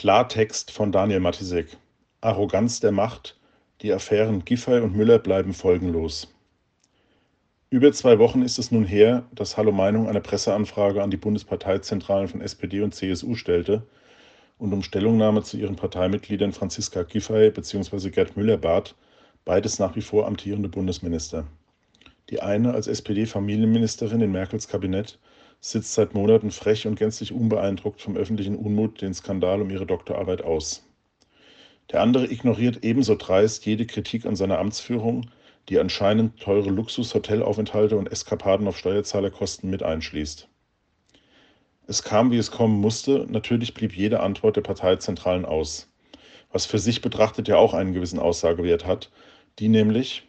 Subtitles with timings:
[0.00, 1.76] Klartext von Daniel Matisek.
[2.22, 3.38] Arroganz der Macht.
[3.82, 6.34] Die Affären Giffey und Müller bleiben folgenlos.
[7.68, 12.28] Über zwei Wochen ist es nun her, dass Hallo Meinung eine Presseanfrage an die Bundesparteizentralen
[12.28, 13.86] von SPD und CSU stellte
[14.56, 18.08] und um Stellungnahme zu ihren Parteimitgliedern Franziska Giffey bzw.
[18.08, 18.94] Gerd Müller bat,
[19.44, 21.46] beides nach wie vor amtierende Bundesminister.
[22.30, 25.18] Die eine als SPD-Familienministerin in Merkels Kabinett
[25.60, 30.42] sitzt seit Monaten frech und gänzlich unbeeindruckt vom öffentlichen Unmut den Skandal um ihre Doktorarbeit
[30.42, 30.86] aus.
[31.90, 35.30] Der andere ignoriert ebenso dreist jede Kritik an seiner Amtsführung,
[35.68, 40.48] die anscheinend teure Luxus-Hotelaufenthalte und Eskapaden auf Steuerzahlerkosten mit einschließt.
[41.86, 45.88] Es kam, wie es kommen musste, natürlich blieb jede Antwort der Parteizentralen aus,
[46.52, 49.10] was für sich betrachtet ja auch einen gewissen Aussagewert hat,
[49.58, 50.22] die nämlich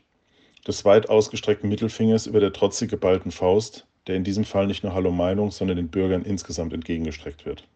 [0.67, 4.93] des weit ausgestreckten Mittelfingers über der trotzig geballten Faust, der in diesem Fall nicht nur
[4.93, 7.67] Hallo Meinung, sondern den Bürgern insgesamt entgegengestreckt wird.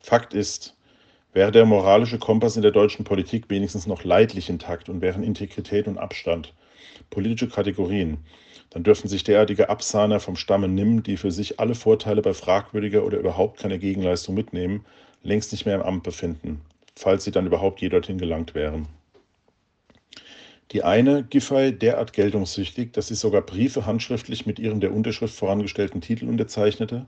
[0.00, 0.76] Fakt ist,
[1.32, 5.88] wäre der moralische Kompass in der deutschen Politik wenigstens noch leidlich intakt und wären Integrität
[5.88, 6.52] und Abstand
[7.10, 8.18] politische Kategorien,
[8.70, 13.04] dann dürften sich derartige Absahner vom Stamme Nimm, die für sich alle Vorteile bei fragwürdiger
[13.04, 14.84] oder überhaupt keiner Gegenleistung mitnehmen,
[15.22, 16.60] längst nicht mehr im Amt befinden,
[16.94, 18.88] falls sie dann überhaupt je dorthin gelangt wären.
[20.72, 26.00] Die eine, Giffey, derart geltungssüchtig, dass sie sogar Briefe handschriftlich mit ihrem der Unterschrift vorangestellten
[26.00, 27.06] Titel unterzeichnete.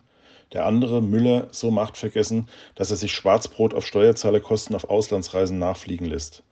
[0.53, 6.45] Der andere, Müller, so machtvergessen, dass er sich Schwarzbrot auf Steuerzahlerkosten auf Auslandsreisen nachfliegen lässt.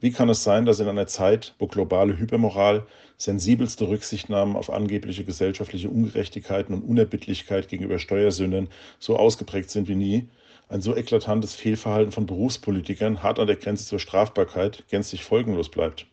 [0.00, 2.86] Wie kann es sein, dass in einer Zeit, wo globale Hypermoral,
[3.18, 10.28] sensibelste Rücksichtnahmen auf angebliche gesellschaftliche Ungerechtigkeiten und Unerbittlichkeit gegenüber Steuersündern so ausgeprägt sind wie nie,
[10.68, 16.06] ein so eklatantes Fehlverhalten von Berufspolitikern hart an der Grenze zur Strafbarkeit gänzlich folgenlos bleibt?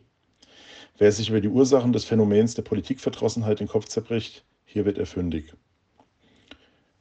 [0.98, 5.06] Wer sich über die Ursachen des Phänomens der Politikverdrossenheit den Kopf zerbricht, hier wird er
[5.06, 5.54] fündig.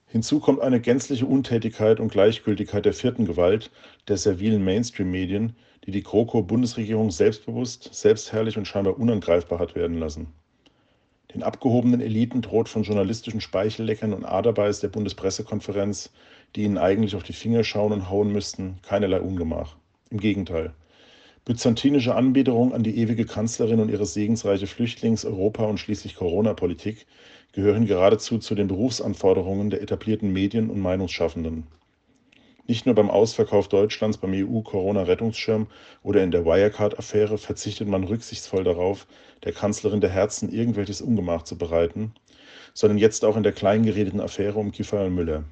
[0.07, 3.71] Hinzu kommt eine gänzliche Untätigkeit und Gleichgültigkeit der vierten Gewalt,
[4.09, 5.55] der servilen Mainstream-Medien,
[5.87, 10.33] die die GroKo-Bundesregierung selbstbewusst, selbstherrlich und scheinbar unangreifbar hat werden lassen.
[11.33, 16.11] Den abgehobenen Eliten droht von journalistischen Speichelleckern und Aderbeiß der Bundespressekonferenz,
[16.57, 19.77] die ihnen eigentlich auf die Finger schauen und hauen müssten, keinerlei Ungemach.
[20.11, 20.75] Im Gegenteil.
[21.47, 27.07] Byzantinische Anbiederung an die ewige Kanzlerin und ihre segensreiche Flüchtlings-, Europa- und schließlich Corona-Politik
[27.53, 31.67] gehören geradezu zu den Berufsanforderungen der etablierten Medien und Meinungsschaffenden.
[32.67, 35.67] Nicht nur beim Ausverkauf Deutschlands beim EU-Corona-Rettungsschirm
[36.03, 39.07] oder in der Wirecard-Affäre verzichtet man rücksichtsvoll darauf,
[39.43, 42.13] der Kanzlerin der Herzen irgendwelches Ungemach zu bereiten,
[42.75, 45.45] sondern jetzt auch in der kleingeredeten Affäre um Kiefer und Müller.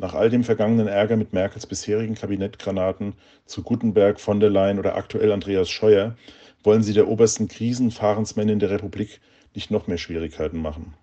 [0.00, 3.14] Nach all dem vergangenen Ärger mit Merkels bisherigen Kabinettgranaten
[3.46, 6.14] zu Gutenberg, von der Leyen oder aktuell Andreas Scheuer
[6.62, 9.20] wollen sie der obersten Krisenfahrensmännin der Republik
[9.56, 10.94] nicht noch mehr Schwierigkeiten machen.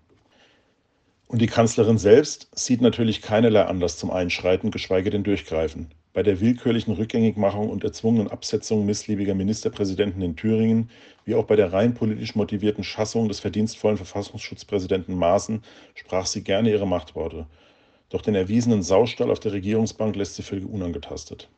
[1.28, 5.88] Und die Kanzlerin selbst sieht natürlich keinerlei Anlass zum Einschreiten, geschweige denn Durchgreifen.
[6.14, 10.88] Bei der willkürlichen Rückgängigmachung und erzwungenen Absetzung missliebiger Ministerpräsidenten in Thüringen,
[11.26, 15.62] wie auch bei der rein politisch motivierten Schassung des verdienstvollen Verfassungsschutzpräsidenten Maaßen,
[15.94, 17.46] sprach sie gerne ihre Machtworte
[18.08, 21.48] doch den erwiesenen Saustall auf der Regierungsbank lässt sie völlig unangetastet.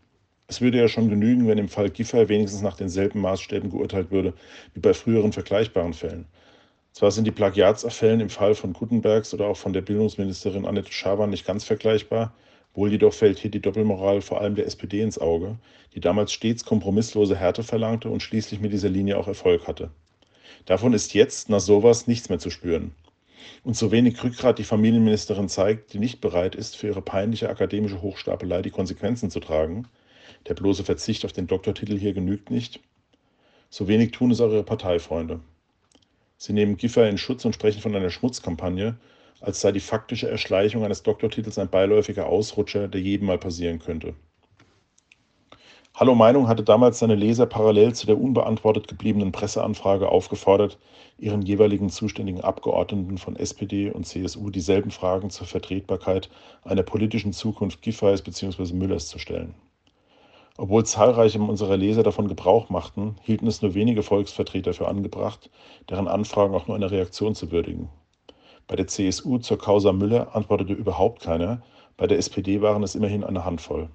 [0.46, 4.32] Es würde ja schon genügen, wenn im Fall Giffey wenigstens nach denselben Maßstäben geurteilt würde
[4.72, 6.24] wie bei früheren vergleichbaren Fällen.
[6.92, 11.28] Zwar sind die Plagiatsaffällen im Fall von Gutenbergs oder auch von der Bildungsministerin Annette Schaban
[11.28, 12.32] nicht ganz vergleichbar,
[12.72, 15.58] wohl jedoch fällt hier die Doppelmoral vor allem der SPD ins Auge,
[15.94, 19.90] die damals stets kompromisslose Härte verlangte und schließlich mit dieser Linie auch Erfolg hatte.
[20.64, 22.94] Davon ist jetzt nach sowas nichts mehr zu spüren
[23.64, 28.02] und so wenig Rückgrat die Familienministerin zeigt, die nicht bereit ist, für ihre peinliche akademische
[28.02, 29.86] Hochstapelei die Konsequenzen zu tragen,
[30.46, 32.80] der bloße Verzicht auf den Doktortitel hier genügt nicht,
[33.70, 35.40] so wenig tun es auch ihre Parteifreunde.
[36.36, 38.96] Sie nehmen Giffer in Schutz und sprechen von einer Schmutzkampagne,
[39.40, 44.14] als sei die faktische Erschleichung eines Doktortitels ein beiläufiger Ausrutscher, der jedem mal passieren könnte.
[46.00, 50.78] Hallo Meinung hatte damals seine Leser parallel zu der unbeantwortet gebliebenen Presseanfrage aufgefordert,
[51.18, 56.30] ihren jeweiligen zuständigen Abgeordneten von SPD und CSU dieselben Fragen zur Vertretbarkeit
[56.62, 58.74] einer politischen Zukunft Giffey's bzw.
[58.74, 59.56] Müllers zu stellen.
[60.56, 65.50] Obwohl zahlreiche unserer Leser davon Gebrauch machten, hielten es nur wenige Volksvertreter für angebracht,
[65.90, 67.88] deren Anfragen auch nur eine Reaktion zu würdigen.
[68.68, 71.60] Bei der CSU zur Causa Müller antwortete überhaupt keiner,
[71.96, 73.88] bei der SPD waren es immerhin eine Handvoll.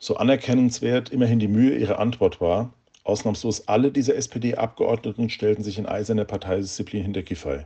[0.00, 2.72] So anerkennenswert immerhin die Mühe ihrer Antwort war,
[3.02, 7.64] ausnahmslos alle dieser SPD-Abgeordneten stellten sich in eiserner Parteidisziplin hinter Giffey.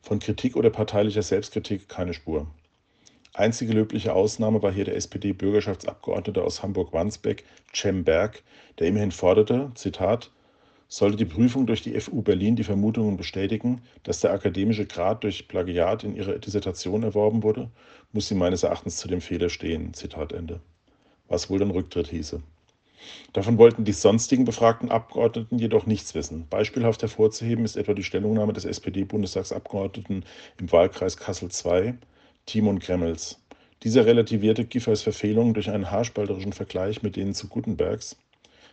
[0.00, 2.46] Von Kritik oder parteilicher Selbstkritik keine Spur.
[3.32, 7.44] Einzige löbliche Ausnahme war hier der SPD-Bürgerschaftsabgeordnete aus Hamburg-Wandsbek,
[7.74, 8.44] Cem Berg,
[8.78, 10.30] der immerhin forderte, Zitat,
[10.86, 15.48] sollte die Prüfung durch die FU Berlin die Vermutungen bestätigen, dass der akademische Grad durch
[15.48, 17.68] Plagiat in ihrer Dissertation erworben wurde,
[18.12, 19.92] muss sie meines Erachtens zu dem Fehler stehen.
[19.92, 20.60] Zitat Ende.
[21.28, 22.42] Was wohl dann Rücktritt hieße.
[23.32, 26.46] Davon wollten die sonstigen befragten Abgeordneten jedoch nichts wissen.
[26.48, 30.24] Beispielhaft hervorzuheben ist etwa die Stellungnahme des SPD-Bundestagsabgeordneten
[30.58, 31.94] im Wahlkreis Kassel II,
[32.46, 33.40] Timon Kremmels.
[33.82, 38.16] Dieser relativierte Giffey's Verfehlungen durch einen haarspalterischen Vergleich mit denen zu Gutenbergs.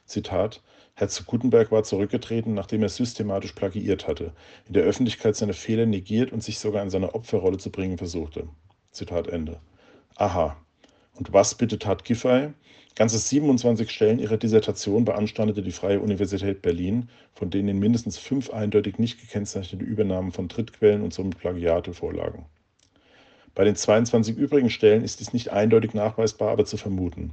[0.05, 0.61] Zitat:
[0.93, 4.33] Herr zu Gutenberg war zurückgetreten, nachdem er systematisch plagiiert hatte,
[4.67, 8.47] in der Öffentlichkeit seine Fehler negiert und sich sogar in seine Opferrolle zu bringen versuchte.
[8.91, 9.59] Zitat Ende.
[10.15, 10.57] Aha.
[11.15, 12.53] Und was bitte tat Giffey?
[12.95, 18.49] Ganze 27 Stellen ihrer Dissertation beanstandete die Freie Universität Berlin, von denen in mindestens fünf
[18.49, 22.45] eindeutig nicht gekennzeichnete Übernahmen von Drittquellen und somit Plagiate vorlagen.
[23.55, 27.31] Bei den 22 übrigen Stellen ist dies nicht eindeutig nachweisbar, aber zu vermuten.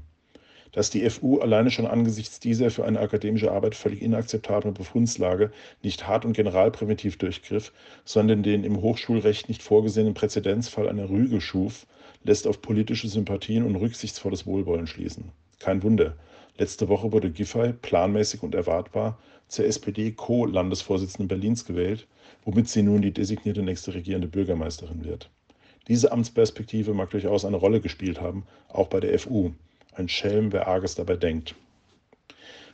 [0.72, 5.50] Dass die FU alleine schon angesichts dieser für eine akademische Arbeit völlig inakzeptablen Befundslage
[5.82, 7.72] nicht hart und generalpräventiv durchgriff,
[8.04, 11.86] sondern den im Hochschulrecht nicht vorgesehenen Präzedenzfall einer Rüge schuf,
[12.24, 15.30] lässt auf politische Sympathien und rücksichtsvolles Wohlwollen schließen.
[15.58, 16.16] Kein Wunder.
[16.56, 19.18] Letzte Woche wurde Giffey planmäßig und erwartbar
[19.48, 22.06] zur SPD-Co-Landesvorsitzenden Berlins gewählt,
[22.44, 25.30] womit sie nun die designierte nächste regierende Bürgermeisterin wird.
[25.88, 29.52] Diese Amtsperspektive mag durchaus eine Rolle gespielt haben, auch bei der FU.
[29.92, 31.54] Ein Schelm, wer Arges dabei denkt.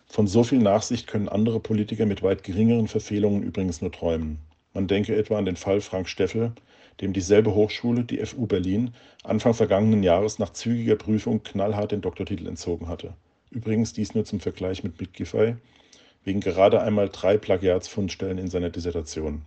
[0.06, 4.38] Von so viel Nachsicht können andere Politiker mit weit geringeren Verfehlungen übrigens nur träumen.
[4.74, 6.52] Man denke etwa an den Fall Frank Steffel,
[7.00, 8.92] dem dieselbe Hochschule, die FU Berlin,
[9.22, 13.14] Anfang vergangenen Jahres nach zügiger Prüfung knallhart den Doktortitel entzogen hatte.
[13.50, 15.56] Übrigens dies nur zum Vergleich mit Mick Giffey,
[16.24, 19.42] wegen gerade einmal drei Plagiatsfundstellen in seiner Dissertation.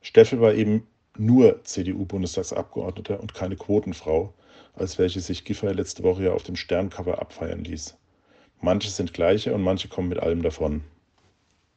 [0.00, 0.86] Steffel war eben
[1.18, 4.32] nur CDU-Bundestagsabgeordneter und keine Quotenfrau,
[4.74, 7.96] als welche sich Giffey letzte Woche ja auf dem Sterncover abfeiern ließ.
[8.60, 10.82] Manche sind gleiche und manche kommen mit allem davon.